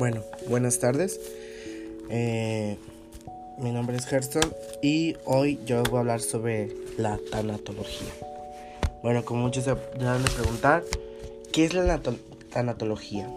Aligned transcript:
Bueno, 0.00 0.22
buenas 0.48 0.78
tardes. 0.78 1.20
Eh, 2.08 2.78
mi 3.58 3.70
nombre 3.70 3.98
es 3.98 4.10
Herston 4.10 4.50
y 4.80 5.14
hoy 5.26 5.60
yo 5.66 5.82
voy 5.82 5.98
a 5.98 6.00
hablar 6.00 6.22
sobre 6.22 6.70
la 6.96 7.20
tanatología. 7.30 8.08
Bueno, 9.02 9.26
como 9.26 9.42
muchos 9.42 9.64
se 9.64 9.74
van 9.74 10.24
a 10.24 10.28
preguntar, 10.34 10.84
¿qué 11.52 11.66
es 11.66 11.74
la 11.74 12.00
tanatología? 12.50 13.28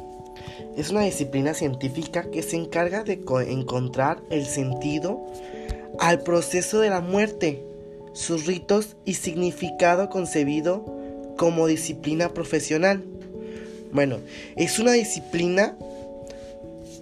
Es 0.77 0.89
una 0.89 1.01
disciplina 1.01 1.53
científica 1.53 2.31
que 2.31 2.41
se 2.41 2.55
encarga 2.55 3.03
de 3.03 3.21
encontrar 3.49 4.21
el 4.29 4.45
sentido 4.45 5.21
al 5.99 6.21
proceso 6.21 6.79
de 6.79 6.89
la 6.89 7.01
muerte, 7.01 7.61
sus 8.13 8.45
ritos 8.45 8.95
y 9.03 9.15
significado 9.15 10.07
concebido 10.07 10.85
como 11.35 11.67
disciplina 11.67 12.29
profesional. 12.29 13.03
Bueno, 13.91 14.19
es 14.55 14.79
una 14.79 14.93
disciplina 14.93 15.75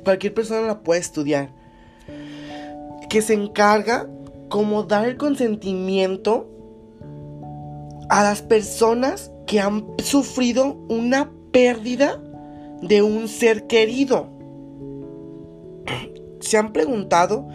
cualquier 0.03 0.33
persona 0.33 0.61
la 0.61 0.81
puede 0.81 0.99
estudiar. 0.99 1.49
Que 3.09 3.21
se 3.21 3.33
encarga 3.33 4.07
como 4.49 4.83
dar 4.83 5.05
el 5.05 5.17
consentimiento 5.17 6.49
a 8.09 8.23
las 8.23 8.41
personas 8.41 9.31
que 9.47 9.59
han 9.59 9.85
sufrido 9.99 10.73
una 10.89 11.31
pérdida 11.51 12.21
de 12.81 13.01
un 13.01 13.27
ser 13.27 13.67
querido. 13.67 14.29
¿Se 16.39 16.57
han 16.57 16.73
preguntado 16.73 17.47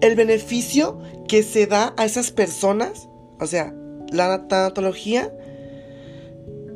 el 0.00 0.14
beneficio 0.14 0.98
que 1.26 1.42
se 1.42 1.66
da 1.66 1.94
a 1.96 2.04
esas 2.04 2.30
personas? 2.30 3.08
O 3.40 3.46
sea, 3.46 3.74
la 4.12 4.46
tanatología 4.48 5.32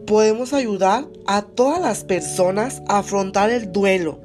podemos 0.06 0.52
ayudar 0.52 1.06
a 1.27 1.42
todas 1.42 1.80
las 1.80 2.05
personas 2.05 2.82
a 2.88 2.98
afrontar 2.98 3.50
el 3.50 3.72
duelo, 3.72 4.20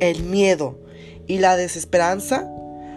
el 0.00 0.24
miedo 0.24 0.78
y 1.26 1.38
la 1.38 1.56
desesperanza, 1.56 2.50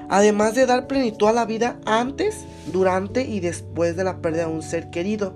además 0.09 0.55
de 0.55 0.65
dar 0.65 0.87
plenitud 0.87 1.27
a 1.27 1.33
la 1.33 1.45
vida 1.45 1.79
antes, 1.85 2.35
durante 2.71 3.23
y 3.23 3.39
después 3.39 3.95
de 3.95 4.03
la 4.03 4.21
pérdida 4.21 4.47
de 4.47 4.53
un 4.53 4.63
ser 4.63 4.89
querido. 4.89 5.33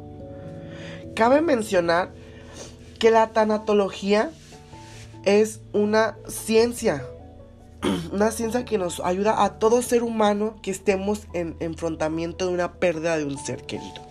Cabe 1.15 1.41
mencionar 1.41 2.13
que 2.99 3.11
la 3.11 3.27
tanatología 3.29 4.31
es 5.25 5.59
una 5.73 6.17
ciencia, 6.27 7.05
una 8.11 8.31
ciencia 8.31 8.65
que 8.65 8.77
nos 8.77 8.99
ayuda 8.99 9.43
a 9.43 9.59
todo 9.59 9.81
ser 9.81 10.03
humano 10.03 10.55
que 10.61 10.71
estemos 10.71 11.27
en 11.33 11.55
enfrentamiento 11.59 12.47
de 12.47 12.53
una 12.53 12.73
pérdida 12.73 13.17
de 13.17 13.25
un 13.25 13.37
ser 13.37 13.63
querido. 13.63 14.07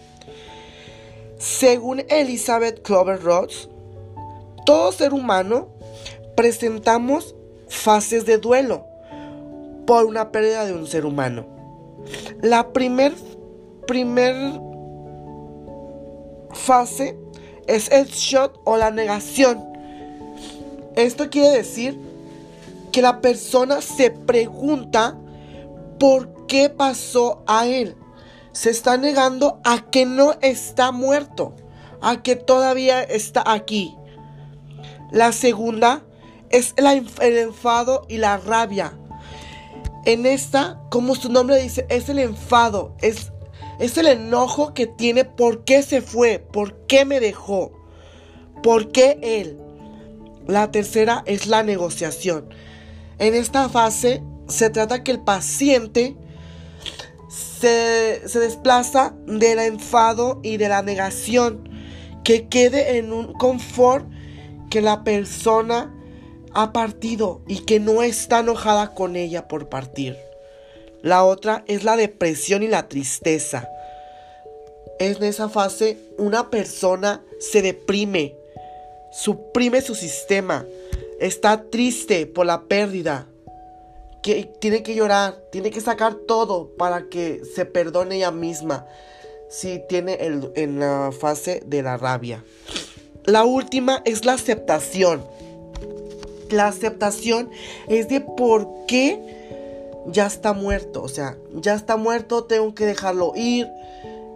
Según 1.39 2.05
Elizabeth 2.09 2.83
Clover 2.83 3.23
Ross, 3.23 3.69
todo 4.65 4.91
ser 4.93 5.13
humano 5.13 5.69
presentamos 6.37 7.35
fases 7.69 8.27
de 8.27 8.39
duelo 8.39 8.86
por 9.86 10.05
una 10.05 10.33
pérdida 10.33 10.64
de 10.64 10.75
un 10.75 10.86
ser 10.86 11.06
humano. 11.06 11.47
La 12.42 12.73
primer, 12.73 13.14
primer 13.86 14.34
fase 16.53 17.17
es 17.67 17.91
el 17.91 18.06
shot 18.06 18.61
o 18.64 18.77
la 18.77 18.91
negación. 18.91 19.64
Esto 20.95 21.31
quiere 21.31 21.50
decir 21.50 21.98
que 22.92 23.03
la 23.03 23.20
persona 23.20 23.80
se 23.80 24.11
pregunta 24.11 25.19
por 25.98 26.47
qué 26.47 26.70
pasó 26.70 27.42
a 27.47 27.67
él. 27.67 27.97
Se 28.53 28.70
está 28.70 28.97
negando 28.97 29.61
a 29.64 29.91
que 29.91 30.06
no 30.06 30.34
está 30.41 30.92
muerto, 30.92 31.55
a 32.01 32.23
que 32.23 32.36
todavía 32.36 33.03
está 33.03 33.45
aquí. 33.45 33.95
La 35.11 35.33
segunda 35.33 36.03
es 36.50 36.75
el 36.77 37.39
enfado 37.39 38.06
y 38.08 38.19
la 38.19 38.39
rabia. 38.39 38.98
En 40.05 40.24
esta, 40.24 40.80
como 40.90 41.17
su 41.17 41.30
nombre 41.30 41.61
dice, 41.61 41.84
es 41.89 42.08
el 42.08 42.20
enfado, 42.20 42.95
es, 43.01 43.33
es 43.80 43.98
el 43.98 44.07
enojo 44.07 44.73
que 44.73 44.86
tiene 44.86 45.24
por 45.24 45.64
qué 45.64 45.83
se 45.83 46.01
fue, 46.01 46.39
por 46.39 46.86
qué 46.86 47.05
me 47.05 47.18
dejó, 47.18 47.73
por 48.62 48.92
qué 48.92 49.18
él. 49.20 49.58
La 50.46 50.70
tercera 50.70 51.24
es 51.27 51.48
la 51.48 51.64
negociación. 51.64 52.48
En 53.18 53.35
esta 53.35 53.68
fase 53.68 54.23
se 54.46 54.70
trata 54.70 55.02
que 55.02 55.11
el 55.11 55.20
paciente 55.20 56.17
se, 57.29 58.29
se 58.29 58.39
desplaza 58.39 59.12
del 59.27 59.58
enfado 59.58 60.39
y 60.45 60.56
de 60.56 60.68
la 60.68 60.83
negación, 60.83 61.68
que 62.23 62.46
quede 62.48 62.98
en 62.98 63.12
un 63.12 63.33
confort 63.33 64.08
que 64.70 64.80
la 64.80 65.02
persona 65.02 65.95
ha 66.56 66.72
partido 66.72 67.42
y 67.46 67.67
que 67.67 67.80
no 67.80 68.02
está 68.02 68.40
enojada 68.40 68.94
con 68.94 69.14
ella 69.14 69.46
por 69.46 69.68
partir. 69.68 70.17
La 71.02 71.22
otra 71.22 71.62
es 71.68 71.84
la 71.84 71.96
depresión 71.96 72.62
y 72.62 72.68
la 72.68 72.89
tristeza. 72.89 73.68
En 74.98 75.22
esa 75.22 75.50
fase 75.50 75.98
una 76.17 76.48
persona 76.48 77.22
se 77.39 77.61
deprime, 77.61 78.34
suprime 79.12 79.83
su 79.83 79.94
sistema, 79.94 80.64
está 81.20 81.62
triste 81.64 82.27
por 82.27 82.46
la 82.46 82.62
pérdida, 82.62 83.27
que 84.23 84.50
tiene 84.58 84.83
que 84.83 84.94
llorar, 84.94 85.36
tiene 85.52 85.70
que 85.70 85.83
sacar 85.83 86.14
todo 86.14 86.70
para 86.78 87.11
que 87.11 87.42
se 87.55 87.67
perdone 87.67 88.17
ella 88.17 88.30
misma 88.30 88.86
si 89.50 89.83
tiene 89.90 90.14
el, 90.14 90.52
en 90.56 90.80
la 90.80 91.12
fase 91.12 91.62
de 91.67 91.83
la 91.83 91.98
rabia. 91.98 92.42
La 93.27 93.44
última 93.44 94.00
es 94.06 94.24
la 94.24 94.33
aceptación. 94.33 95.23
La 96.51 96.68
aceptación 96.68 97.51
es 97.89 98.08
de 98.08 98.20
por 98.20 98.68
qué 98.86 99.20
ya 100.07 100.27
está 100.27 100.52
muerto. 100.52 101.02
O 101.02 101.08
sea, 101.08 101.36
ya 101.55 101.74
está 101.74 101.96
muerto, 101.96 102.45
tengo 102.45 102.74
que 102.74 102.86
dejarlo 102.86 103.33
ir. 103.34 103.68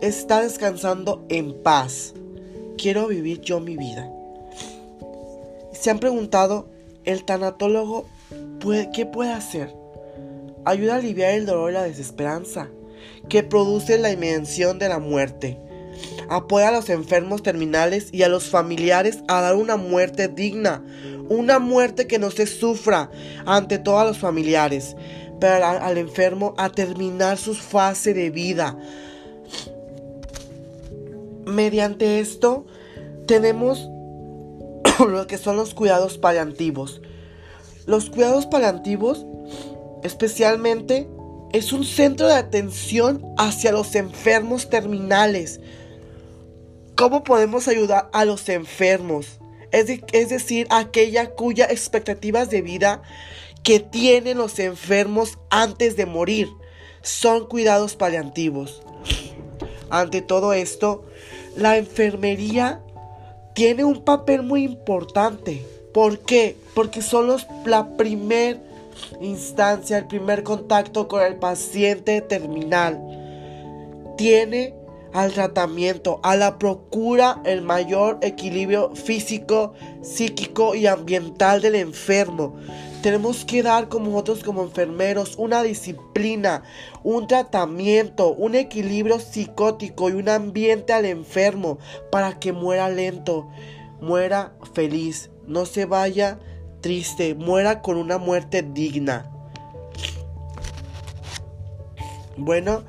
Está 0.00 0.40
descansando 0.40 1.24
en 1.28 1.62
paz. 1.62 2.14
Quiero 2.78 3.08
vivir 3.08 3.40
yo 3.40 3.60
mi 3.60 3.76
vida. 3.76 4.10
Se 5.72 5.90
han 5.90 5.98
preguntado, 5.98 6.68
¿el 7.04 7.24
tanatólogo 7.24 8.06
qué 8.94 9.06
puede 9.06 9.32
hacer? 9.32 9.74
Ayuda 10.64 10.94
a 10.94 10.96
aliviar 10.98 11.32
el 11.32 11.46
dolor 11.46 11.70
y 11.70 11.74
la 11.74 11.82
desesperanza 11.82 12.68
que 13.28 13.42
produce 13.42 13.98
la 13.98 14.10
invención 14.10 14.78
de 14.78 14.88
la 14.88 14.98
muerte. 14.98 15.58
Apoya 16.28 16.68
a 16.68 16.72
los 16.72 16.88
enfermos 16.90 17.42
terminales 17.42 18.08
y 18.12 18.22
a 18.22 18.28
los 18.28 18.48
familiares 18.48 19.18
a 19.28 19.40
dar 19.40 19.56
una 19.56 19.76
muerte 19.76 20.28
digna, 20.28 20.84
una 21.28 21.58
muerte 21.58 22.06
que 22.06 22.18
no 22.18 22.30
se 22.30 22.46
sufra 22.46 23.10
ante 23.46 23.78
todos 23.78 24.06
los 24.06 24.18
familiares, 24.18 24.96
pero 25.40 25.64
al, 25.64 25.98
enfermo 25.98 26.54
a 26.58 26.70
terminar 26.70 27.38
su 27.38 27.54
fase 27.54 28.14
de 28.14 28.30
vida. 28.30 28.78
Mediante 31.46 32.20
esto 32.20 32.66
tenemos 33.26 33.88
lo 34.98 35.26
que 35.26 35.38
son 35.38 35.56
los 35.56 35.74
cuidados 35.74 36.18
paliativos. 36.18 37.00
Los 37.86 38.10
cuidados 38.10 38.46
paliativos 38.46 39.26
especialmente 40.02 41.08
es 41.52 41.72
un 41.72 41.84
centro 41.84 42.28
de 42.28 42.34
atención 42.34 43.24
hacia 43.36 43.72
los 43.72 43.94
enfermos 43.94 44.70
terminales. 44.70 45.60
¿Cómo 47.00 47.24
podemos 47.24 47.66
ayudar 47.66 48.10
a 48.12 48.26
los 48.26 48.46
enfermos? 48.50 49.38
es, 49.72 50.28
decir, 50.28 50.66
aquella 50.68 51.30
cuya 51.30 51.64
expectativas 51.64 52.50
de 52.50 52.60
vida 52.60 53.00
que 53.62 53.80
tienen 53.80 54.36
los 54.36 54.58
enfermos 54.58 55.38
antes 55.48 55.96
de 55.96 56.04
morir 56.04 56.50
son 57.00 57.46
cuidados 57.46 57.96
paliativos. 57.96 58.82
Ante 59.88 60.20
todo 60.20 60.52
esto, 60.52 61.06
la 61.56 61.78
enfermería 61.78 62.82
tiene 63.54 63.82
un 63.84 64.04
papel 64.04 64.42
muy 64.42 64.64
importante. 64.64 65.64
¿Por 65.94 66.18
qué? 66.18 66.54
Porque 66.74 67.00
son 67.00 67.28
los, 67.28 67.46
la 67.64 67.96
primera 67.96 68.60
instancia, 69.22 69.96
el 69.96 70.06
primer 70.06 70.42
contacto 70.42 71.08
con 71.08 71.22
el 71.22 71.36
paciente 71.36 72.20
terminal. 72.20 73.00
Tiene 74.18 74.74
al 75.12 75.32
tratamiento, 75.32 76.20
a 76.22 76.36
la 76.36 76.58
procura 76.58 77.40
el 77.44 77.62
mayor 77.62 78.18
equilibrio 78.22 78.94
físico, 78.94 79.74
psíquico 80.02 80.74
y 80.74 80.86
ambiental 80.86 81.60
del 81.60 81.74
enfermo. 81.74 82.56
Tenemos 83.02 83.44
que 83.46 83.62
dar 83.62 83.88
como 83.88 84.10
nosotros 84.10 84.44
como 84.44 84.62
enfermeros 84.62 85.36
una 85.38 85.62
disciplina, 85.62 86.62
un 87.02 87.26
tratamiento, 87.26 88.32
un 88.32 88.54
equilibrio 88.54 89.18
psicótico 89.20 90.10
y 90.10 90.12
un 90.12 90.28
ambiente 90.28 90.92
al 90.92 91.06
enfermo 91.06 91.78
para 92.10 92.38
que 92.38 92.52
muera 92.52 92.90
lento, 92.90 93.48
muera 94.00 94.52
feliz, 94.74 95.30
no 95.46 95.64
se 95.64 95.86
vaya 95.86 96.38
triste, 96.82 97.34
muera 97.34 97.80
con 97.80 97.96
una 97.96 98.18
muerte 98.18 98.62
digna. 98.62 99.30
Bueno, 102.36 102.84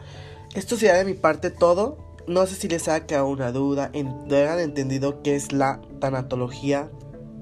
esto 0.56 0.76
sería 0.76 0.96
de 0.96 1.06
mi 1.06 1.14
parte 1.14 1.52
todo. 1.52 2.11
No 2.28 2.46
sé 2.46 2.56
si 2.56 2.68
les 2.68 2.88
ha 2.88 3.06
quedado 3.06 3.28
una 3.28 3.52
duda, 3.52 3.90
en, 3.94 4.08
han 4.08 4.60
entendido 4.60 5.22
qué 5.22 5.36
es 5.36 5.52
la 5.52 5.82
tanatología. 6.00 6.90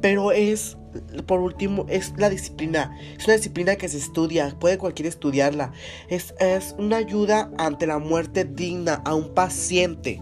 Pero 0.02 0.32
es, 0.32 0.78
por 1.26 1.42
último, 1.42 1.86
es 1.90 2.14
la 2.18 2.30
disciplina. 2.30 2.98
Es 3.18 3.26
una 3.26 3.36
disciplina 3.36 3.76
que 3.76 3.90
se 3.90 3.98
estudia, 3.98 4.56
puede 4.60 4.78
cualquiera 4.78 5.10
estudiarla. 5.10 5.74
Es, 6.08 6.34
es 6.40 6.76
una 6.78 6.98
ayuda 6.98 7.52
ante 7.58 7.86
la 7.86 8.00
muerte 8.00 8.46
digna 8.46 9.02
a 9.06 9.16
un 9.16 9.34
paciente. 9.34 10.22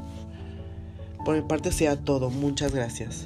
Por 1.24 1.36
mi 1.36 1.42
parte 1.42 1.72
sea 1.72 1.96
todo. 1.96 2.30
Muchas 2.30 2.74
gracias. 2.74 3.24